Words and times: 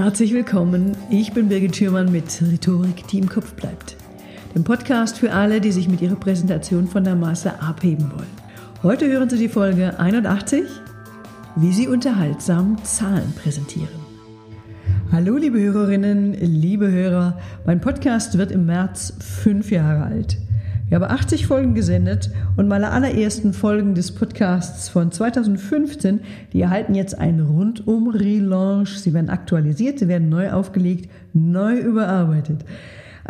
Herzlich 0.00 0.32
willkommen. 0.32 0.96
Ich 1.10 1.32
bin 1.32 1.48
Birgit 1.48 1.74
Schürmann 1.74 2.12
mit 2.12 2.40
Rhetorik, 2.40 3.08
die 3.08 3.18
im 3.18 3.28
Kopf 3.28 3.54
bleibt. 3.54 3.96
Dem 4.54 4.62
Podcast 4.62 5.18
für 5.18 5.32
alle, 5.32 5.60
die 5.60 5.72
sich 5.72 5.88
mit 5.88 6.00
ihrer 6.00 6.14
Präsentation 6.14 6.86
von 6.86 7.02
der 7.02 7.16
Masse 7.16 7.60
abheben 7.60 8.08
wollen. 8.12 8.30
Heute 8.84 9.08
hören 9.08 9.28
Sie 9.28 9.38
die 9.38 9.48
Folge 9.48 9.98
81, 9.98 10.62
wie 11.56 11.72
Sie 11.72 11.88
unterhaltsam 11.88 12.76
Zahlen 12.84 13.34
präsentieren. 13.42 13.88
Hallo 15.10 15.36
liebe 15.36 15.58
Hörerinnen, 15.58 16.32
liebe 16.34 16.92
Hörer. 16.92 17.36
Mein 17.66 17.80
Podcast 17.80 18.38
wird 18.38 18.52
im 18.52 18.66
März 18.66 19.14
fünf 19.18 19.72
Jahre 19.72 20.04
alt. 20.04 20.38
Ich 20.88 20.94
habe 20.94 21.10
80 21.10 21.46
Folgen 21.46 21.74
gesendet 21.74 22.30
und 22.56 22.66
meine 22.66 22.90
allerersten 22.92 23.52
Folgen 23.52 23.94
des 23.94 24.14
Podcasts 24.14 24.88
von 24.88 25.12
2015, 25.12 26.20
die 26.54 26.62
erhalten 26.62 26.94
jetzt 26.94 27.18
einen 27.18 27.40
Rundum-Relaunch. 27.40 28.98
Sie 28.98 29.12
werden 29.12 29.28
aktualisiert, 29.28 29.98
sie 29.98 30.08
werden 30.08 30.30
neu 30.30 30.50
aufgelegt, 30.50 31.10
neu 31.34 31.76
überarbeitet. 31.76 32.64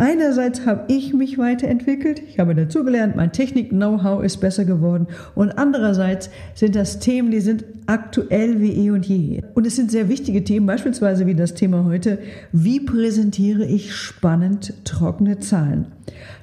Einerseits 0.00 0.64
habe 0.64 0.84
ich 0.86 1.12
mich 1.12 1.38
weiterentwickelt, 1.38 2.22
ich 2.28 2.38
habe 2.38 2.54
dazugelernt, 2.54 3.16
mein 3.16 3.32
Technik-Know-how 3.32 4.22
ist 4.22 4.36
besser 4.36 4.64
geworden 4.64 5.08
und 5.34 5.58
andererseits 5.58 6.30
sind 6.54 6.76
das 6.76 7.00
Themen, 7.00 7.32
die 7.32 7.40
sind 7.40 7.64
aktuell 7.86 8.60
wie 8.60 8.70
eh 8.70 8.92
und 8.92 9.04
je. 9.06 9.42
Und 9.54 9.66
es 9.66 9.74
sind 9.74 9.90
sehr 9.90 10.08
wichtige 10.08 10.44
Themen, 10.44 10.66
beispielsweise 10.66 11.26
wie 11.26 11.34
das 11.34 11.54
Thema 11.54 11.84
heute, 11.84 12.20
wie 12.52 12.78
präsentiere 12.78 13.64
ich 13.64 13.92
spannend 13.92 14.72
trockene 14.84 15.40
Zahlen. 15.40 15.86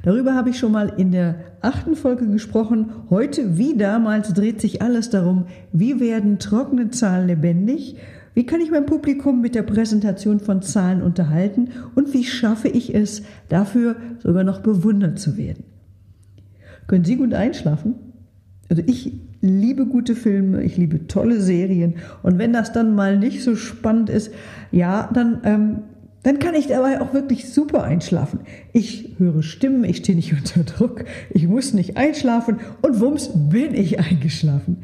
Darüber 0.03 0.35
habe 0.35 0.49
ich 0.49 0.59
schon 0.59 0.73
mal 0.73 0.91
in 0.97 1.13
der 1.13 1.35
achten 1.61 1.95
Folge 1.95 2.27
gesprochen. 2.27 2.91
Heute 3.09 3.57
wie 3.57 3.77
damals 3.77 4.33
dreht 4.33 4.59
sich 4.59 4.81
alles 4.81 5.11
darum, 5.11 5.45
wie 5.71 6.01
werden 6.01 6.39
trockene 6.39 6.89
Zahlen 6.89 7.27
lebendig 7.27 7.95
wie 8.35 8.45
kann 8.45 8.61
ich 8.61 8.69
mein 8.69 8.85
Publikum 8.85 9.41
mit 9.41 9.55
der 9.55 9.63
Präsentation 9.63 10.39
von 10.41 10.61
Zahlen 10.61 11.01
unterhalten 11.01 11.69
und 11.95 12.13
wie 12.13 12.25
schaffe 12.25 12.67
ich 12.67 12.93
es, 12.93 13.23
dafür 13.49 13.95
sogar 14.19 14.43
noch 14.43 14.59
bewundert 14.59 15.17
zu 15.19 15.37
werden? 15.37 15.63
Können 16.85 17.05
Sie 17.05 17.15
gut 17.15 17.33
einschlafen? 17.33 17.95
Also 18.69 18.83
ich 18.85 19.13
liebe 19.41 19.85
gute 19.85 20.15
Filme, 20.15 20.63
ich 20.63 20.75
liebe 20.75 21.07
tolle 21.07 21.39
Serien 21.39 21.95
und 22.23 22.37
wenn 22.37 22.51
das 22.51 22.73
dann 22.73 22.93
mal 22.93 23.17
nicht 23.17 23.41
so 23.41 23.55
spannend 23.55 24.09
ist, 24.09 24.31
ja, 24.71 25.09
dann, 25.13 25.39
ähm, 25.45 25.79
dann 26.23 26.39
kann 26.39 26.55
ich 26.55 26.67
dabei 26.67 26.99
auch 26.99 27.13
wirklich 27.13 27.49
super 27.53 27.83
einschlafen. 27.83 28.41
Ich 28.73 29.15
höre 29.17 29.43
Stimmen, 29.43 29.85
ich 29.85 29.97
stehe 29.97 30.15
nicht 30.15 30.33
unter 30.33 30.63
Druck, 30.63 31.05
ich 31.29 31.47
muss 31.47 31.73
nicht 31.73 31.95
einschlafen 31.95 32.57
und 32.81 32.99
wumms 32.99 33.31
bin 33.49 33.73
ich 33.73 33.99
eingeschlafen. 33.99 34.83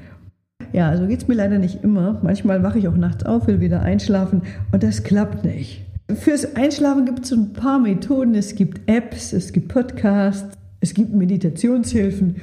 Ja, 0.73 0.89
also 0.89 1.07
geht 1.07 1.21
es 1.21 1.27
mir 1.27 1.35
leider 1.35 1.57
nicht 1.57 1.83
immer. 1.83 2.19
Manchmal 2.23 2.63
wache 2.63 2.79
ich 2.79 2.87
auch 2.87 2.95
nachts 2.95 3.25
auf, 3.25 3.47
will 3.47 3.59
wieder 3.59 3.81
einschlafen 3.81 4.43
und 4.71 4.83
das 4.83 5.03
klappt 5.03 5.43
nicht. 5.43 5.85
Fürs 6.15 6.55
Einschlafen 6.55 7.05
gibt 7.05 7.23
es 7.23 7.29
so 7.29 7.35
ein 7.35 7.53
paar 7.53 7.79
Methoden. 7.79 8.35
Es 8.35 8.55
gibt 8.55 8.89
Apps, 8.89 9.33
es 9.33 9.53
gibt 9.53 9.69
Podcasts, 9.69 10.57
es 10.79 10.93
gibt 10.93 11.13
Meditationshilfen. 11.13 12.37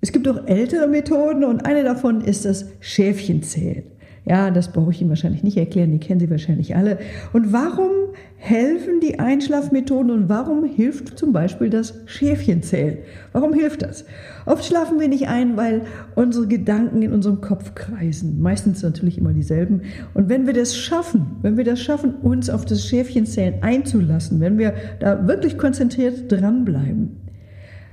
Es 0.00 0.12
gibt 0.12 0.28
auch 0.28 0.46
ältere 0.46 0.86
Methoden 0.86 1.44
und 1.44 1.66
eine 1.66 1.82
davon 1.82 2.20
ist 2.20 2.44
das 2.44 2.66
Schäfchenzählen. 2.80 3.84
Ja, 4.28 4.50
das 4.50 4.68
brauche 4.68 4.90
ich 4.90 5.00
Ihnen 5.00 5.08
wahrscheinlich 5.08 5.42
nicht 5.42 5.56
erklären, 5.56 5.90
die 5.90 5.98
kennen 5.98 6.20
Sie 6.20 6.28
wahrscheinlich 6.28 6.76
alle. 6.76 6.98
Und 7.32 7.50
warum 7.50 7.90
helfen 8.36 9.00
die 9.00 9.18
Einschlafmethoden 9.18 10.10
und 10.10 10.28
warum 10.28 10.64
hilft 10.64 11.18
zum 11.18 11.32
Beispiel 11.32 11.70
das 11.70 11.94
Schäfchenzählen? 12.04 12.98
Warum 13.32 13.54
hilft 13.54 13.80
das? 13.80 14.04
Oft 14.44 14.66
schlafen 14.66 15.00
wir 15.00 15.08
nicht 15.08 15.28
ein, 15.28 15.56
weil 15.56 15.80
unsere 16.14 16.46
Gedanken 16.46 17.00
in 17.00 17.14
unserem 17.14 17.40
Kopf 17.40 17.74
kreisen. 17.74 18.42
Meistens 18.42 18.82
natürlich 18.82 19.16
immer 19.16 19.32
dieselben. 19.32 19.80
Und 20.12 20.28
wenn 20.28 20.46
wir 20.46 20.52
das 20.52 20.76
schaffen, 20.76 21.38
wenn 21.40 21.56
wir 21.56 21.64
das 21.64 21.80
schaffen, 21.80 22.16
uns 22.16 22.50
auf 22.50 22.66
das 22.66 22.84
Schäfchenzählen 22.84 23.62
einzulassen, 23.62 24.40
wenn 24.40 24.58
wir 24.58 24.74
da 25.00 25.26
wirklich 25.26 25.56
konzentriert 25.56 26.30
dranbleiben, 26.30 27.16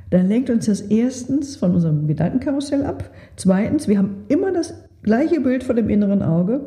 dann 0.10 0.28
lenkt 0.28 0.50
uns 0.50 0.66
das 0.66 0.82
erstens 0.82 1.56
von 1.56 1.74
unserem 1.74 2.08
Gedankenkarussell 2.08 2.84
ab. 2.84 3.10
Zweitens, 3.38 3.88
wir 3.88 3.98
haben 3.98 4.26
immer 4.28 4.52
das 4.52 4.85
gleiche 5.06 5.40
Bild 5.40 5.64
vor 5.64 5.76
dem 5.76 5.88
inneren 5.88 6.24
Auge. 6.24 6.62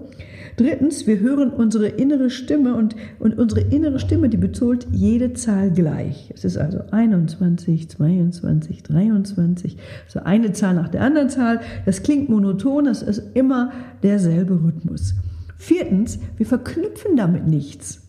Drittens, 0.56 1.06
wir 1.06 1.21
hören 1.21 1.50
unsere 1.50 1.88
innere 1.88 2.31
Stimme 2.31 2.75
und, 2.75 2.97
und 3.19 3.38
unsere 3.38 3.60
innere 3.60 3.99
Stimme, 3.99 4.28
die 4.28 4.37
betont 4.37 4.87
jede 4.93 5.32
Zahl 5.32 5.71
gleich. 5.71 6.32
Es 6.34 6.44
ist 6.44 6.56
also 6.56 6.81
21, 6.91 7.88
22, 7.88 8.82
23, 8.82 9.77
so 10.06 10.21
eine 10.21 10.53
Zahl 10.53 10.75
nach 10.75 10.88
der 10.88 11.03
anderen 11.03 11.31
Zahl. 11.31 11.60
Das 11.84 12.03
klingt 12.03 12.28
monoton, 12.28 12.87
das 12.87 13.03
ist 13.03 13.22
immer 13.34 13.72
derselbe 14.03 14.54
Rhythmus. 14.54 15.15
Viertens, 15.56 16.19
wir 16.37 16.47
verknüpfen 16.47 17.16
damit 17.16 17.47
nichts. 17.47 18.07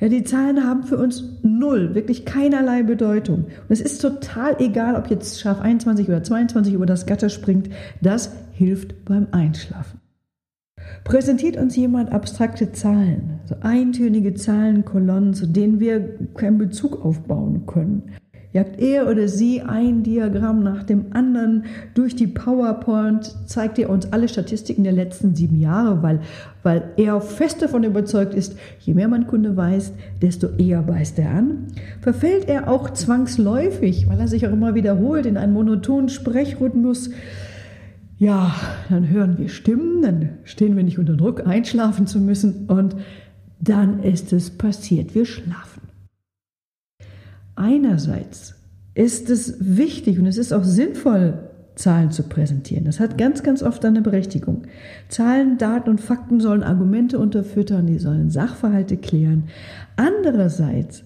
Ja, 0.00 0.08
die 0.08 0.22
Zahlen 0.22 0.64
haben 0.64 0.84
für 0.84 0.96
uns 0.96 1.24
null, 1.42 1.94
wirklich 1.94 2.24
keinerlei 2.24 2.84
Bedeutung. 2.84 3.46
Und 3.46 3.70
es 3.70 3.80
ist 3.80 4.00
total 4.00 4.56
egal, 4.60 4.94
ob 4.94 5.08
jetzt 5.08 5.40
Schaf 5.40 5.60
21 5.60 6.08
oder 6.08 6.22
22 6.22 6.74
über 6.74 6.86
das 6.86 7.06
Gatter 7.06 7.28
springt. 7.28 7.68
Das 8.00 8.32
hilft 8.52 9.04
beim 9.04 9.26
Einschlafen. 9.32 10.00
Präsentiert 11.02 11.56
uns 11.56 11.74
jemand 11.74 12.12
abstrakte 12.12 12.70
Zahlen, 12.72 13.40
so 13.46 13.56
eintönige 13.60 14.34
Zahlenkolonnen, 14.34 15.34
zu 15.34 15.46
denen 15.46 15.80
wir 15.80 16.16
keinen 16.34 16.58
Bezug 16.58 17.04
aufbauen 17.04 17.66
können 17.66 18.12
jagt 18.52 18.80
er 18.80 19.08
oder 19.08 19.28
sie 19.28 19.60
ein 19.60 20.02
Diagramm 20.02 20.62
nach 20.62 20.82
dem 20.82 21.06
anderen 21.10 21.64
durch 21.94 22.16
die 22.16 22.26
PowerPoint, 22.26 23.34
zeigt 23.46 23.78
er 23.78 23.90
uns 23.90 24.12
alle 24.12 24.28
Statistiken 24.28 24.84
der 24.84 24.92
letzten 24.92 25.34
sieben 25.34 25.60
Jahre, 25.60 26.02
weil, 26.02 26.20
weil 26.62 26.90
er 26.96 27.20
fest 27.20 27.60
davon 27.60 27.84
überzeugt 27.84 28.34
ist, 28.34 28.56
je 28.80 28.94
mehr 28.94 29.08
mein 29.08 29.26
Kunde 29.26 29.56
weiß, 29.56 29.92
desto 30.22 30.48
eher 30.56 30.82
beißt 30.82 31.18
er 31.18 31.30
an. 31.30 31.66
Verfällt 32.00 32.48
er 32.48 32.68
auch 32.68 32.90
zwangsläufig, 32.90 34.08
weil 34.08 34.18
er 34.18 34.28
sich 34.28 34.46
auch 34.46 34.52
immer 34.52 34.74
wiederholt 34.74 35.26
in 35.26 35.36
einen 35.36 35.52
monotonen 35.52 36.08
Sprechrhythmus, 36.08 37.10
ja, 38.18 38.52
dann 38.88 39.08
hören 39.08 39.38
wir 39.38 39.48
Stimmen, 39.48 40.02
dann 40.02 40.30
stehen 40.42 40.76
wir 40.76 40.82
nicht 40.82 40.98
unter 40.98 41.14
Druck, 41.14 41.46
einschlafen 41.46 42.08
zu 42.08 42.18
müssen 42.18 42.66
und 42.66 42.96
dann 43.60 44.02
ist 44.02 44.32
es 44.32 44.50
passiert, 44.50 45.14
wir 45.14 45.24
schlafen. 45.24 45.87
Einerseits 47.58 48.54
ist 48.94 49.30
es 49.30 49.56
wichtig 49.58 50.20
und 50.20 50.26
es 50.26 50.38
ist 50.38 50.52
auch 50.52 50.62
sinnvoll, 50.62 51.34
Zahlen 51.74 52.12
zu 52.12 52.22
präsentieren. 52.22 52.84
Das 52.84 53.00
hat 53.00 53.18
ganz, 53.18 53.42
ganz 53.42 53.64
oft 53.64 53.84
eine 53.84 54.00
Berechtigung. 54.00 54.62
Zahlen, 55.08 55.58
Daten 55.58 55.90
und 55.90 56.00
Fakten 56.00 56.38
sollen 56.40 56.62
Argumente 56.62 57.18
unterfüttern, 57.18 57.86
die 57.86 57.98
sollen 57.98 58.30
Sachverhalte 58.30 58.96
klären. 58.96 59.44
Andererseits 59.96 61.02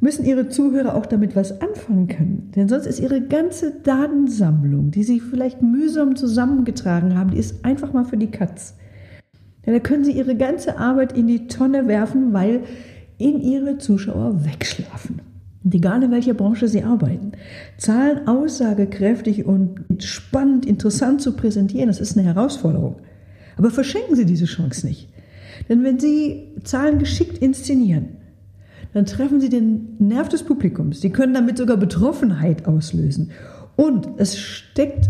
müssen 0.00 0.26
Ihre 0.26 0.48
Zuhörer 0.48 0.94
auch 0.94 1.06
damit 1.06 1.34
was 1.34 1.60
anfangen 1.62 2.08
können. 2.08 2.52
Denn 2.54 2.68
sonst 2.68 2.86
ist 2.86 3.00
Ihre 3.00 3.22
ganze 3.22 3.72
Datensammlung, 3.82 4.90
die 4.90 5.04
Sie 5.04 5.20
vielleicht 5.20 5.62
mühsam 5.62 6.16
zusammengetragen 6.16 7.18
haben, 7.18 7.30
die 7.30 7.38
ist 7.38 7.64
einfach 7.64 7.94
mal 7.94 8.04
für 8.04 8.18
die 8.18 8.30
Katz. 8.30 8.76
Ja, 9.64 9.72
da 9.72 9.78
können 9.78 10.04
Sie 10.04 10.12
Ihre 10.12 10.36
ganze 10.36 10.76
Arbeit 10.78 11.16
in 11.16 11.26
die 11.26 11.46
Tonne 11.46 11.88
werfen, 11.88 12.34
weil 12.34 12.60
in 13.16 13.40
Ihre 13.40 13.78
Zuschauer 13.78 14.44
wegschlafen. 14.44 15.27
Und 15.64 15.74
egal 15.74 16.02
in 16.02 16.10
welcher 16.10 16.34
Branche 16.34 16.68
Sie 16.68 16.82
arbeiten, 16.82 17.32
Zahlen 17.76 18.28
aussagekräftig 18.28 19.44
und 19.44 19.80
spannend, 19.98 20.66
interessant 20.66 21.20
zu 21.20 21.34
präsentieren, 21.34 21.88
das 21.88 22.00
ist 22.00 22.16
eine 22.16 22.26
Herausforderung. 22.26 22.96
Aber 23.56 23.70
verschenken 23.70 24.14
Sie 24.14 24.24
diese 24.24 24.44
Chance 24.44 24.86
nicht. 24.86 25.08
Denn 25.68 25.82
wenn 25.82 25.98
Sie 25.98 26.52
Zahlen 26.62 26.98
geschickt 26.98 27.38
inszenieren, 27.38 28.18
dann 28.94 29.04
treffen 29.04 29.40
Sie 29.40 29.48
den 29.48 29.96
Nerv 29.98 30.28
des 30.28 30.44
Publikums. 30.44 31.00
Sie 31.00 31.10
können 31.10 31.34
damit 31.34 31.58
sogar 31.58 31.76
Betroffenheit 31.76 32.66
auslösen. 32.66 33.32
Und 33.78 34.08
es 34.16 34.36
steckt 34.36 35.08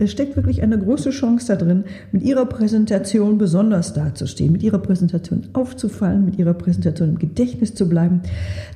es 0.00 0.10
steckt 0.10 0.34
wirklich 0.36 0.62
eine 0.62 0.76
große 0.76 1.10
Chance 1.10 1.46
da 1.46 1.56
drin, 1.56 1.84
mit 2.10 2.24
ihrer 2.24 2.46
Präsentation 2.46 3.38
besonders 3.38 3.92
dazustehen, 3.92 4.50
mit 4.50 4.64
ihrer 4.64 4.78
Präsentation 4.78 5.46
aufzufallen, 5.52 6.24
mit 6.24 6.36
ihrer 6.36 6.54
Präsentation 6.54 7.10
im 7.10 7.18
Gedächtnis 7.20 7.74
zu 7.74 7.88
bleiben. 7.88 8.22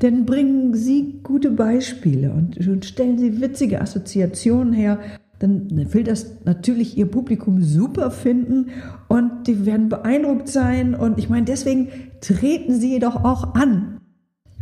Denn 0.00 0.26
bringen 0.26 0.74
Sie 0.74 1.18
gute 1.24 1.50
Beispiele 1.50 2.30
und, 2.30 2.56
stellen 2.84 3.18
Sie 3.18 3.40
witzige 3.40 3.80
Assoziationen 3.80 4.72
her, 4.72 5.00
dann 5.40 5.92
will 5.92 6.04
das 6.04 6.44
natürlich 6.44 6.96
Ihr 6.96 7.06
Publikum 7.06 7.62
super 7.62 8.12
finden 8.12 8.66
und 9.08 9.48
die 9.48 9.66
werden 9.66 9.88
beeindruckt 9.88 10.48
sein. 10.48 10.94
Und 10.94 11.18
ich 11.18 11.28
meine, 11.28 11.46
deswegen 11.46 11.88
treten 12.20 12.78
Sie 12.78 12.92
jedoch 12.92 13.24
auch 13.24 13.56
an. 13.56 13.98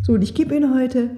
So, 0.02 0.14
und 0.14 0.22
ich 0.22 0.32
gebe 0.32 0.56
Ihnen 0.56 0.74
heute 0.74 1.10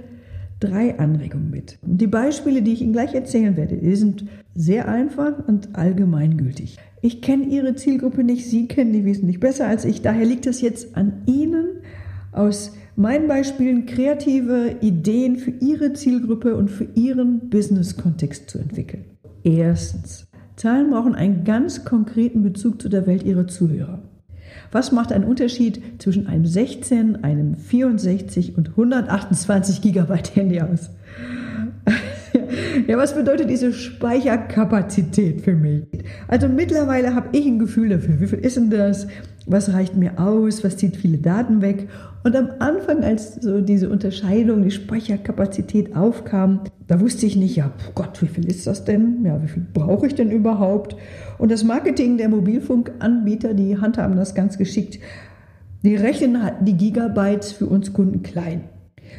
drei 0.62 0.98
Anregungen 0.98 1.50
mit. 1.50 1.78
Die 1.82 2.06
Beispiele, 2.06 2.62
die 2.62 2.72
ich 2.72 2.82
Ihnen 2.82 2.92
gleich 2.92 3.14
erzählen 3.14 3.56
werde, 3.56 3.76
die 3.76 3.96
sind 3.96 4.24
sehr 4.54 4.88
einfach 4.88 5.46
und 5.48 5.74
allgemeingültig. 5.74 6.78
Ich 7.00 7.20
kenne 7.20 7.44
Ihre 7.44 7.74
Zielgruppe 7.74 8.22
nicht, 8.22 8.46
Sie 8.46 8.68
kennen 8.68 8.92
die 8.92 9.04
wesentlich 9.04 9.40
besser 9.40 9.66
als 9.66 9.84
ich. 9.84 10.02
Daher 10.02 10.24
liegt 10.24 10.46
es 10.46 10.60
jetzt 10.60 10.96
an 10.96 11.22
Ihnen, 11.26 11.66
aus 12.30 12.76
meinen 12.94 13.26
Beispielen 13.26 13.86
kreative 13.86 14.76
Ideen 14.80 15.36
für 15.36 15.52
Ihre 15.60 15.94
Zielgruppe 15.94 16.54
und 16.54 16.70
für 16.70 16.86
Ihren 16.94 17.50
Business-Kontext 17.50 18.48
zu 18.48 18.58
entwickeln. 18.58 19.04
Erstens, 19.42 20.28
Zahlen 20.56 20.90
brauchen 20.90 21.14
einen 21.14 21.44
ganz 21.44 21.84
konkreten 21.84 22.42
Bezug 22.42 22.80
zu 22.80 22.88
der 22.88 23.06
Welt 23.06 23.24
Ihrer 23.24 23.48
Zuhörer. 23.48 24.02
Was 24.72 24.90
macht 24.90 25.12
einen 25.12 25.24
Unterschied 25.24 26.00
zwischen 26.00 26.26
einem 26.26 26.46
16, 26.46 27.22
einem 27.22 27.54
64 27.56 28.56
und 28.56 28.70
128 28.70 29.82
Gigabyte 29.82 30.34
Handy 30.34 30.60
aus? 30.62 30.90
Ja, 32.87 32.96
was 32.96 33.14
bedeutet 33.14 33.50
diese 33.50 33.72
Speicherkapazität 33.72 35.40
für 35.40 35.54
mich? 35.54 35.84
Also 36.28 36.49
mittlerweile 36.49 37.14
habe 37.14 37.28
ich 37.32 37.46
ein 37.46 37.58
Gefühl 37.58 37.90
dafür. 37.90 38.20
Wie 38.20 38.26
viel 38.26 38.40
ist 38.40 38.56
denn 38.56 38.70
das? 38.70 39.06
Was 39.46 39.72
reicht 39.72 39.96
mir 39.96 40.19
aus? 40.19 40.62
Was 40.62 40.76
zieht 40.76 40.96
viele 40.96 41.19
Daten 41.19 41.62
weg? 41.62 41.88
Und 42.25 42.37
am 42.37 42.50
Anfang, 42.60 43.02
als 43.02 43.34
so 43.37 43.60
diese 43.60 43.88
Unterscheidung, 43.90 44.62
die 44.62 44.70
Speicherkapazität 44.70 45.96
aufkam, 45.96 46.60
da 46.87 47.00
wusste 47.00 47.26
ich 47.26 47.37
nicht, 47.37 47.56
ja, 47.56 47.72
Gott, 47.94 48.22
wie 48.22 48.28
viel 48.28 48.46
ist 48.46 48.66
das 48.66 48.84
denn? 48.84 49.25
Ja, 49.25 49.43
wie 49.43 49.48
viel 49.48 49.66
brauche 49.75 50.06
ich 50.06 50.14
denn 50.14 50.31
überhaupt? 50.31 50.96
Und 51.38 51.50
das 51.50 51.64
Marketing 51.64 52.19
der 52.19 52.28
Mobilfunkanbieter, 52.28 53.55
die 53.55 53.78
handhaben 53.78 54.16
das 54.16 54.34
ganz 54.34 54.58
geschickt. 54.58 55.00
Die 55.82 55.96
rechnen 55.96 56.38
die 56.60 56.76
Gigabytes 56.76 57.50
für 57.50 57.66
uns 57.66 57.93
Kunden 57.93 58.22
klein. 58.22 58.64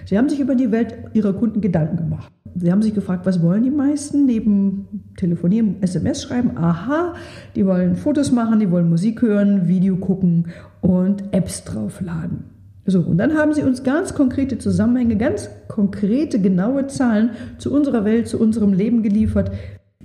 Sie 0.06 0.18
haben 0.18 0.30
sich 0.30 0.40
über 0.40 0.56
die 0.56 0.72
Welt 0.72 0.96
ihrer 1.14 1.34
Kunden 1.34 1.60
Gedanken 1.60 1.98
gemacht. 1.98 2.32
Sie 2.56 2.72
haben 2.72 2.82
sich 2.82 2.94
gefragt, 2.94 3.26
was 3.26 3.42
wollen 3.42 3.64
die 3.64 3.72
meisten 3.72 4.26
neben 4.26 5.12
Telefonieren, 5.18 5.78
SMS 5.82 6.24
schreiben? 6.24 6.58
Aha, 6.58 7.16
die 7.56 7.66
wollen 7.66 7.96
Fotos 7.96 8.32
machen, 8.32 8.60
die 8.60 8.70
wollen 8.70 8.90
Musik 8.90 9.22
hören, 9.22 9.68
Video 9.68 9.96
gucken 9.98 10.48
und 10.82 11.34
Apps 11.34 11.64
draufladen. 11.64 12.46
So, 12.86 13.00
und 13.00 13.18
dann 13.18 13.36
haben 13.36 13.54
sie 13.54 13.64
uns 13.64 13.84
ganz 13.84 14.14
konkrete 14.14 14.58
Zusammenhänge, 14.58 15.16
ganz 15.16 15.50
konkrete, 15.68 16.40
genaue 16.40 16.88
Zahlen 16.88 17.32
zu 17.58 17.74
unserer 17.74 18.04
Welt, 18.04 18.28
zu 18.28 18.40
unserem 18.40 18.74
Leben 18.74 19.04
geliefert. 19.04 19.52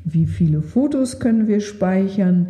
Wie 0.05 0.27
viele 0.27 0.62
Fotos 0.62 1.19
können 1.19 1.49
wir 1.49 1.61
speichern? 1.61 2.49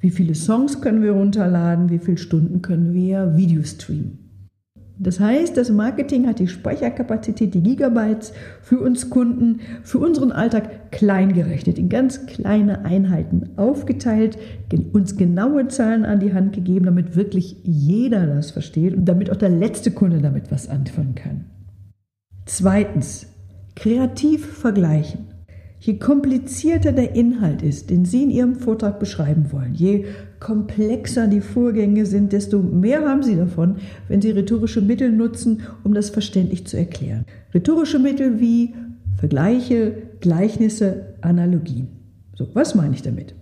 Wie 0.00 0.10
viele 0.10 0.34
Songs 0.34 0.80
können 0.80 1.02
wir 1.02 1.12
runterladen? 1.12 1.90
Wie 1.90 1.98
viele 1.98 2.18
Stunden 2.18 2.60
können 2.60 2.92
wir 2.92 3.36
Video 3.36 3.62
streamen? 3.62 4.27
Das 5.00 5.20
heißt, 5.20 5.56
das 5.56 5.70
Marketing 5.70 6.26
hat 6.26 6.40
die 6.40 6.48
Speicherkapazität, 6.48 7.54
die 7.54 7.62
Gigabytes 7.62 8.32
für 8.62 8.80
uns 8.80 9.10
Kunden, 9.10 9.60
für 9.84 9.98
unseren 9.98 10.32
Alltag 10.32 10.90
klein 10.90 11.34
gerechnet, 11.34 11.78
in 11.78 11.88
ganz 11.88 12.26
kleine 12.26 12.84
Einheiten 12.84 13.50
aufgeteilt, 13.56 14.38
uns 14.92 15.16
genaue 15.16 15.68
Zahlen 15.68 16.04
an 16.04 16.18
die 16.18 16.34
Hand 16.34 16.52
gegeben, 16.52 16.86
damit 16.86 17.14
wirklich 17.14 17.58
jeder 17.62 18.26
das 18.26 18.50
versteht 18.50 18.94
und 18.94 19.04
damit 19.04 19.30
auch 19.30 19.36
der 19.36 19.50
letzte 19.50 19.92
Kunde 19.92 20.20
damit 20.20 20.50
was 20.50 20.68
anfangen 20.68 21.14
kann. 21.14 21.44
Zweitens, 22.46 23.28
kreativ 23.76 24.46
vergleichen. 24.46 25.27
Je 25.80 25.98
komplizierter 25.98 26.92
der 26.92 27.14
Inhalt 27.14 27.62
ist, 27.62 27.90
den 27.90 28.04
Sie 28.04 28.24
in 28.24 28.30
Ihrem 28.30 28.56
Vortrag 28.56 28.98
beschreiben 28.98 29.52
wollen, 29.52 29.74
je 29.74 30.06
komplexer 30.40 31.28
die 31.28 31.40
Vorgänge 31.40 32.04
sind, 32.04 32.32
desto 32.32 32.58
mehr 32.58 33.08
haben 33.08 33.22
Sie 33.22 33.36
davon, 33.36 33.76
wenn 34.08 34.20
Sie 34.20 34.30
rhetorische 34.30 34.80
Mittel 34.80 35.12
nutzen, 35.12 35.62
um 35.84 35.94
das 35.94 36.10
verständlich 36.10 36.66
zu 36.66 36.76
erklären. 36.76 37.24
Rhetorische 37.54 37.98
Mittel 37.98 38.40
wie 38.40 38.74
Vergleiche, 39.16 39.94
Gleichnisse, 40.20 41.14
Analogien. 41.20 41.88
So, 42.34 42.48
was 42.54 42.74
meine 42.74 42.94
ich 42.94 43.02
damit? 43.02 43.34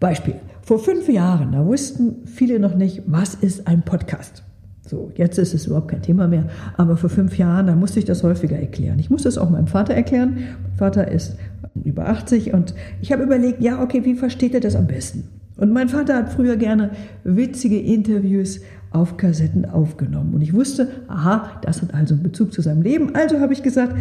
Beispiel. 0.00 0.36
Vor 0.62 0.78
fünf 0.78 1.08
Jahren, 1.08 1.52
da 1.52 1.66
wussten 1.66 2.26
viele 2.26 2.58
noch 2.58 2.74
nicht, 2.74 3.02
was 3.06 3.34
ist 3.34 3.66
ein 3.66 3.82
Podcast. 3.82 4.42
So, 4.86 5.10
jetzt 5.16 5.38
ist 5.38 5.54
es 5.54 5.66
überhaupt 5.66 5.88
kein 5.88 6.02
Thema 6.02 6.28
mehr. 6.28 6.44
Aber 6.76 6.96
vor 6.96 7.08
fünf 7.08 7.38
Jahren, 7.38 7.66
da 7.66 7.74
musste 7.74 7.98
ich 7.98 8.04
das 8.04 8.22
häufiger 8.22 8.58
erklären. 8.58 8.98
Ich 8.98 9.08
musste 9.08 9.28
es 9.28 9.38
auch 9.38 9.48
meinem 9.48 9.66
Vater 9.66 9.94
erklären. 9.94 10.34
Mein 10.62 10.76
Vater 10.76 11.10
ist 11.10 11.36
über 11.84 12.08
80 12.08 12.52
und 12.52 12.74
ich 13.00 13.10
habe 13.10 13.22
überlegt, 13.22 13.62
ja, 13.62 13.82
okay, 13.82 14.04
wie 14.04 14.14
versteht 14.14 14.54
er 14.54 14.60
das 14.60 14.76
am 14.76 14.86
besten? 14.86 15.24
Und 15.56 15.72
mein 15.72 15.88
Vater 15.88 16.16
hat 16.16 16.32
früher 16.32 16.56
gerne 16.56 16.90
witzige 17.22 17.78
Interviews 17.78 18.60
auf 18.90 19.16
Kassetten 19.16 19.64
aufgenommen. 19.64 20.34
Und 20.34 20.42
ich 20.42 20.52
wusste, 20.52 20.88
aha, 21.08 21.60
das 21.62 21.80
hat 21.80 21.94
also 21.94 22.14
einen 22.14 22.22
Bezug 22.22 22.52
zu 22.52 22.60
seinem 22.60 22.82
Leben. 22.82 23.14
Also 23.14 23.40
habe 23.40 23.52
ich 23.52 23.62
gesagt, 23.62 23.96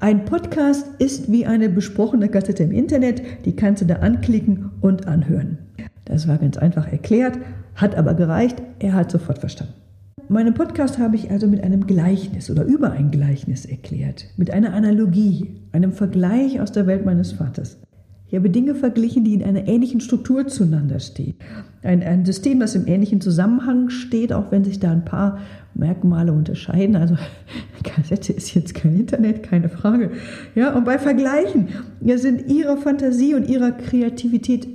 ein 0.00 0.24
Podcast 0.24 0.86
ist 0.98 1.32
wie 1.32 1.46
eine 1.46 1.68
besprochene 1.68 2.28
Kassette 2.28 2.62
im 2.62 2.72
Internet, 2.72 3.22
die 3.44 3.56
kannst 3.56 3.82
du 3.82 3.86
da 3.86 3.96
anklicken 3.96 4.70
und 4.80 5.08
anhören. 5.08 5.58
Das 6.04 6.28
war 6.28 6.38
ganz 6.38 6.56
einfach 6.58 6.90
erklärt, 6.90 7.38
hat 7.74 7.96
aber 7.96 8.14
gereicht, 8.14 8.62
er 8.78 8.92
hat 8.92 9.10
sofort 9.10 9.38
verstanden. 9.38 9.85
Meinen 10.28 10.54
Podcast 10.54 10.98
habe 10.98 11.14
ich 11.14 11.30
also 11.30 11.46
mit 11.46 11.62
einem 11.62 11.86
Gleichnis 11.86 12.50
oder 12.50 12.64
über 12.64 12.90
ein 12.90 13.12
Gleichnis 13.12 13.64
erklärt, 13.64 14.26
mit 14.36 14.50
einer 14.50 14.74
Analogie, 14.74 15.60
einem 15.70 15.92
Vergleich 15.92 16.60
aus 16.60 16.72
der 16.72 16.88
Welt 16.88 17.04
meines 17.04 17.30
Vaters. 17.30 17.78
Ich 18.26 18.34
habe 18.34 18.50
Dinge 18.50 18.74
verglichen, 18.74 19.22
die 19.22 19.34
in 19.34 19.44
einer 19.44 19.68
ähnlichen 19.68 20.00
Struktur 20.00 20.48
zueinander 20.48 20.98
stehen. 20.98 21.36
Ein, 21.84 22.02
ein 22.02 22.24
System, 22.24 22.58
das 22.58 22.74
im 22.74 22.88
ähnlichen 22.88 23.20
Zusammenhang 23.20 23.88
steht, 23.88 24.32
auch 24.32 24.50
wenn 24.50 24.64
sich 24.64 24.80
da 24.80 24.90
ein 24.90 25.04
paar 25.04 25.38
Merkmale 25.74 26.32
unterscheiden. 26.32 26.96
Also 26.96 27.16
Kassette 27.84 28.32
ist 28.32 28.52
jetzt 28.52 28.74
kein 28.74 28.98
Internet, 28.98 29.44
keine 29.44 29.68
Frage. 29.68 30.10
Ja, 30.56 30.74
und 30.74 30.84
bei 30.84 30.98
Vergleichen 30.98 31.68
sind 32.00 32.50
ihrer 32.50 32.76
Fantasie 32.76 33.34
und 33.34 33.48
ihrer 33.48 33.70
Kreativität 33.70 34.66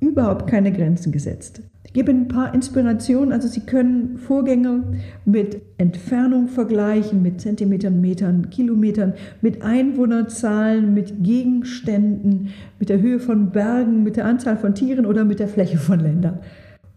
überhaupt 0.00 0.48
keine 0.48 0.72
Grenzen 0.72 1.12
gesetzt 1.12 1.62
gebe 1.96 2.12
ein 2.12 2.28
paar 2.28 2.52
Inspirationen. 2.52 3.32
Also 3.32 3.48
Sie 3.48 3.60
können 3.60 4.18
Vorgänge 4.18 4.82
mit 5.24 5.62
Entfernung 5.78 6.46
vergleichen, 6.46 7.22
mit 7.22 7.40
Zentimetern, 7.40 8.02
Metern, 8.02 8.50
Kilometern, 8.50 9.14
mit 9.40 9.62
Einwohnerzahlen, 9.62 10.92
mit 10.92 11.24
Gegenständen, 11.24 12.50
mit 12.78 12.90
der 12.90 13.00
Höhe 13.00 13.18
von 13.18 13.50
Bergen, 13.50 14.02
mit 14.02 14.18
der 14.18 14.26
Anzahl 14.26 14.58
von 14.58 14.74
Tieren 14.74 15.06
oder 15.06 15.24
mit 15.24 15.38
der 15.38 15.48
Fläche 15.48 15.78
von 15.78 15.98
Ländern. 15.98 16.40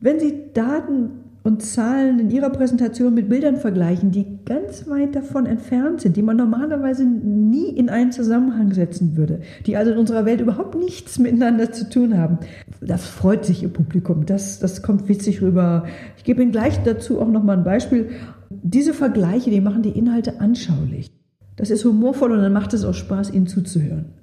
Wenn 0.01 0.19
Sie 0.19 0.51
Daten 0.53 1.11
und 1.43 1.63
Zahlen 1.63 2.19
in 2.19 2.31
ihrer 2.31 2.49
Präsentation 2.49 3.13
mit 3.13 3.29
Bildern 3.29 3.57
vergleichen, 3.57 4.11
die 4.11 4.25
ganz 4.45 4.87
weit 4.89 5.15
davon 5.15 5.45
entfernt 5.45 6.01
sind, 6.01 6.17
die 6.17 6.21
man 6.21 6.37
normalerweise 6.37 7.05
nie 7.05 7.69
in 7.69 7.89
einen 7.89 8.11
Zusammenhang 8.11 8.73
setzen 8.73 9.15
würde, 9.15 9.41
die 9.65 9.77
also 9.77 9.91
in 9.91 9.97
unserer 9.97 10.25
Welt 10.25 10.41
überhaupt 10.41 10.75
nichts 10.75 11.17
miteinander 11.17 11.71
zu 11.71 11.89
tun 11.89 12.17
haben. 12.17 12.39
Das 12.81 13.05
freut 13.05 13.45
sich 13.45 13.63
ihr 13.63 13.69
Publikum, 13.69 14.25
das, 14.25 14.59
das 14.59 14.81
kommt 14.81 15.07
witzig 15.07 15.41
rüber. 15.41 15.85
Ich 16.17 16.23
gebe 16.23 16.41
Ihnen 16.41 16.51
gleich 16.51 16.81
dazu 16.83 17.19
auch 17.19 17.29
nochmal 17.29 17.57
ein 17.57 17.63
Beispiel. 17.63 18.09
Diese 18.49 18.93
Vergleiche, 18.93 19.49
die 19.49 19.61
machen 19.61 19.83
die 19.83 19.97
Inhalte 19.97 20.41
anschaulich. 20.41 21.11
Das 21.55 21.69
ist 21.69 21.83
humorvoll 21.85 22.31
und 22.31 22.41
dann 22.41 22.53
macht 22.53 22.73
es 22.73 22.85
auch 22.85 22.93
Spaß, 22.93 23.33
ihnen 23.33 23.47
zuzuhören. 23.47 24.13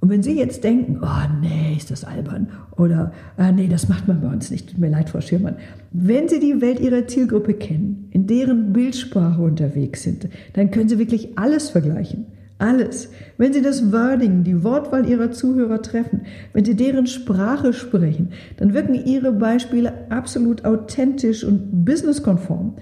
Und 0.00 0.08
wenn 0.08 0.22
Sie 0.22 0.36
jetzt 0.38 0.64
denken, 0.64 1.00
oh 1.02 1.40
nee, 1.42 1.76
ist 1.76 1.90
das 1.90 2.04
albern 2.04 2.48
oder 2.76 3.12
ah, 3.36 3.52
nee, 3.52 3.68
das 3.68 3.88
macht 3.88 4.08
man 4.08 4.22
bei 4.22 4.28
uns 4.28 4.50
nicht, 4.50 4.70
tut 4.70 4.78
mir 4.78 4.88
leid, 4.88 5.10
Frau 5.10 5.20
Schirmann. 5.20 5.56
Wenn 5.92 6.26
Sie 6.28 6.40
die 6.40 6.62
Welt 6.62 6.80
Ihrer 6.80 7.06
Zielgruppe 7.06 7.52
kennen, 7.52 8.08
in 8.10 8.26
deren 8.26 8.72
Bildsprache 8.72 9.42
unterwegs 9.42 10.02
sind, 10.02 10.28
dann 10.54 10.70
können 10.70 10.88
Sie 10.88 10.98
wirklich 10.98 11.38
alles 11.38 11.68
vergleichen. 11.68 12.26
Alles. 12.56 13.10
Wenn 13.38 13.52
Sie 13.52 13.62
das 13.62 13.90
Wording, 13.90 14.44
die 14.44 14.62
Wortwahl 14.64 15.08
Ihrer 15.08 15.32
Zuhörer 15.32 15.80
treffen, 15.80 16.22
wenn 16.52 16.64
Sie 16.64 16.76
deren 16.76 17.06
Sprache 17.06 17.72
sprechen, 17.72 18.32
dann 18.56 18.74
wirken 18.74 18.94
Ihre 18.94 19.32
Beispiele 19.32 20.10
absolut 20.10 20.64
authentisch 20.64 21.44
und 21.44 21.84
businesskonform. 21.84 22.76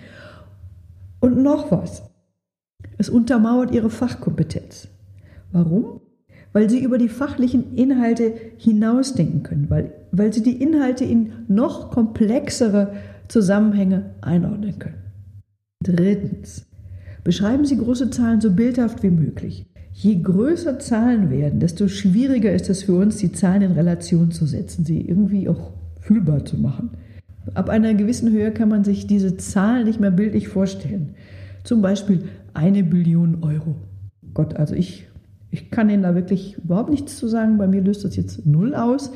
Und 1.21 1.43
noch 1.43 1.71
was. 1.71 2.03
Es 2.97 3.09
untermauert 3.09 3.73
Ihre 3.73 3.91
Fachkompetenz. 3.91 4.89
Warum? 5.53 6.01
Weil 6.59 6.69
sie 6.69 6.83
über 6.83 6.99
die 6.99 7.09
fachlichen 7.09 7.77
Inhalte 7.77 8.35
hinausdenken 8.57 9.45
können, 9.45 9.71
weil, 9.71 9.93
weil 10.11 10.33
sie 10.33 10.43
die 10.43 10.61
Inhalte 10.61 11.05
in 11.05 11.31
noch 11.47 11.93
komplexere 11.93 12.95
Zusammenhänge 13.29 14.07
einordnen 14.23 14.77
können. 14.81 14.99
Drittens, 15.85 16.67
beschreiben 17.23 17.65
Sie 17.65 17.77
große 17.77 18.11
Zahlen 18.11 18.41
so 18.41 18.51
bildhaft 18.51 19.05
wie 19.05 19.11
möglich. 19.11 19.67
Je 19.93 20.21
größer 20.21 20.81
Zahlen 20.81 21.31
werden, 21.31 21.61
desto 21.61 21.87
schwieriger 21.87 22.53
ist 22.53 22.69
es 22.69 22.83
für 22.83 22.97
uns, 22.97 23.19
die 23.19 23.31
Zahlen 23.31 23.63
in 23.63 23.73
Relation 23.73 24.33
zu 24.33 24.45
setzen, 24.45 24.85
sie 24.85 25.01
irgendwie 25.01 25.49
auch 25.49 25.75
fühlbar 26.01 26.45
zu 26.45 26.57
machen. 26.57 26.91
Ab 27.55 27.69
einer 27.69 27.95
gewissen 27.95 28.33
Höhe 28.33 28.51
kann 28.51 28.69
man 28.69 28.83
sich 28.83 29.07
diese 29.07 29.37
Zahlen 29.37 29.85
nicht 29.85 30.01
mehr 30.01 30.11
bildlich 30.11 30.49
vorstellen. 30.49 31.15
Zum 31.63 31.83
Beispiel 31.83 32.25
eine 32.53 32.83
Billion 32.83 33.45
Euro. 33.45 33.77
Gott, 34.35 34.57
also 34.57 34.75
ich 34.75 35.08
ich 35.51 35.71
kann 35.71 35.89
Ihnen 35.89 36.03
da 36.03 36.15
wirklich 36.15 36.59
überhaupt 36.59 36.91
nichts 36.91 37.17
zu 37.17 37.29
sagen. 37.29 37.59
Bei 37.59 37.67
mir 37.67 37.81
löst 37.81 38.05
das 38.05 38.17
jetzt 38.17 38.45
null 38.47 38.75
aus. 38.75 39.13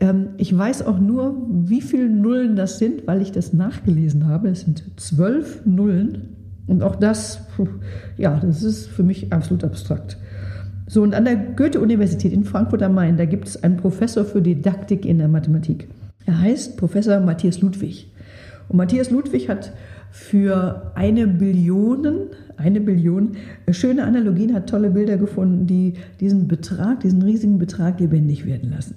Ähm, 0.00 0.30
ich 0.36 0.56
weiß 0.56 0.86
auch 0.86 0.98
nur, 0.98 1.36
wie 1.48 1.80
viele 1.80 2.08
Nullen 2.08 2.56
das 2.56 2.78
sind, 2.78 3.06
weil 3.06 3.20
ich 3.20 3.32
das 3.32 3.52
nachgelesen 3.52 4.26
habe. 4.26 4.48
Es 4.48 4.60
sind 4.60 4.84
zwölf 4.96 5.64
Nullen. 5.64 6.36
Und 6.66 6.82
auch 6.82 6.96
das, 6.96 7.46
ja, 8.16 8.38
das 8.38 8.62
ist 8.62 8.86
für 8.86 9.02
mich 9.02 9.32
absolut 9.32 9.64
abstrakt. 9.64 10.16
So, 10.86 11.02
und 11.02 11.14
an 11.14 11.24
der 11.24 11.36
Goethe-Universität 11.36 12.32
in 12.32 12.44
Frankfurt 12.44 12.82
am 12.82 12.94
Main, 12.94 13.16
da 13.16 13.24
gibt 13.24 13.48
es 13.48 13.62
einen 13.62 13.76
Professor 13.76 14.24
für 14.24 14.42
Didaktik 14.42 15.04
in 15.04 15.18
der 15.18 15.28
Mathematik. 15.28 15.88
Er 16.26 16.40
heißt 16.40 16.76
Professor 16.76 17.18
Matthias 17.20 17.60
Ludwig. 17.60 18.12
Und 18.68 18.76
Matthias 18.76 19.10
Ludwig 19.10 19.48
hat 19.48 19.72
für 20.10 20.92
eine 20.94 21.26
Billion, 21.26 22.28
eine 22.56 22.80
Billion, 22.80 23.32
äh, 23.66 23.72
schöne 23.72 24.04
Analogien, 24.04 24.54
hat 24.54 24.68
tolle 24.68 24.90
Bilder 24.90 25.16
gefunden, 25.16 25.66
die 25.66 25.94
diesen 26.20 26.48
Betrag, 26.48 27.00
diesen 27.00 27.22
riesigen 27.22 27.58
Betrag 27.58 28.00
lebendig 28.00 28.46
werden 28.46 28.70
lassen. 28.70 28.96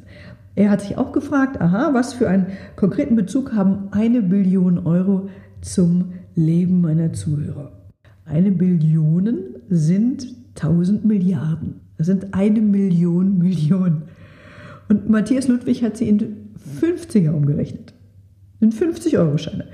Er 0.55 0.69
hat 0.69 0.81
sich 0.81 0.97
auch 0.97 1.11
gefragt, 1.11 1.59
aha, 1.59 1.93
was 1.93 2.13
für 2.13 2.29
einen 2.29 2.47
konkreten 2.75 3.15
Bezug 3.15 3.53
haben 3.53 3.89
eine 3.91 4.21
Billion 4.21 4.85
Euro 4.85 5.29
zum 5.61 6.13
Leben 6.35 6.81
meiner 6.81 7.11
Zuhörer? 7.11 7.73
Eine 8.23 8.51
Billion 8.51 9.29
sind 9.69 10.27
1000 10.55 11.03
Milliarden. 11.03 11.81
Das 11.97 12.07
sind 12.07 12.33
eine 12.33 12.61
Million 12.61 13.37
Millionen. 13.37 14.03
Und 14.87 15.09
Matthias 15.09 15.47
Ludwig 15.47 15.83
hat 15.83 15.97
sie 15.97 16.07
in 16.07 16.19
50er 16.81 17.31
umgerechnet. 17.31 17.93
In 18.59 18.71
50-Euro-Scheine. 18.71 19.65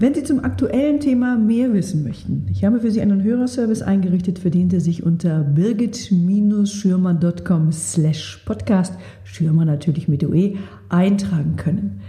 Wenn 0.00 0.14
Sie 0.14 0.22
zum 0.22 0.44
aktuellen 0.44 1.00
Thema 1.00 1.36
mehr 1.36 1.74
wissen 1.74 2.04
möchten, 2.04 2.46
ich 2.50 2.64
habe 2.64 2.80
für 2.80 2.90
Sie 2.90 3.02
einen 3.02 3.22
Hörerservice 3.24 3.82
eingerichtet, 3.82 4.38
für 4.38 4.50
den 4.50 4.70
Sie 4.70 4.78
sich 4.78 5.02
unter 5.02 5.40
birgit-schürmann.com 5.40 7.72
slash 7.72 8.40
podcast, 8.46 8.94
Schürmann 9.24 9.66
natürlich 9.66 10.06
mit 10.06 10.22
OE, 10.24 10.54
eintragen 10.88 11.56
können. 11.56 12.00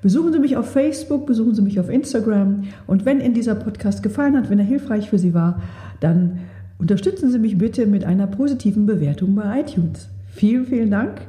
Besuchen 0.00 0.32
Sie 0.32 0.38
mich 0.38 0.56
auf 0.56 0.70
Facebook, 0.70 1.26
besuchen 1.26 1.54
Sie 1.54 1.60
mich 1.60 1.78
auf 1.78 1.90
Instagram 1.90 2.64
und 2.86 3.04
wenn 3.04 3.20
Ihnen 3.20 3.34
dieser 3.34 3.54
Podcast 3.54 4.02
gefallen 4.02 4.34
hat, 4.36 4.48
wenn 4.50 4.58
er 4.58 4.64
hilfreich 4.64 5.10
für 5.10 5.18
Sie 5.18 5.34
war, 5.34 5.60
dann 6.00 6.38
unterstützen 6.78 7.30
Sie 7.30 7.38
mich 7.38 7.58
bitte 7.58 7.86
mit 7.86 8.04
einer 8.04 8.26
positiven 8.26 8.86
Bewertung 8.86 9.34
bei 9.34 9.60
iTunes. 9.60 10.08
Vielen, 10.30 10.64
vielen 10.64 10.90
Dank. 10.90 11.20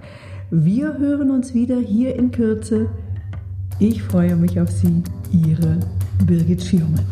Wir 0.49 0.97
hören 0.97 1.29
uns 1.31 1.53
wieder 1.53 1.77
hier 1.77 2.15
in 2.15 2.31
Kürze. 2.31 2.87
Ich 3.79 4.01
freue 4.01 4.37
mich 4.37 4.57
auf 4.61 4.71
Sie, 4.71 5.03
Ihre 5.29 5.77
Birgit 6.25 6.63
Schiermann. 6.63 7.05